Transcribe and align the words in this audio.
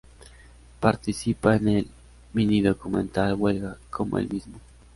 Participa 0.79 1.57
en 1.57 1.67
el 1.67 1.87
mini-documental 2.33 3.35
"Huelga", 3.35 3.77
como 3.91 4.17
el 4.17 4.27
mismo. 4.27 4.59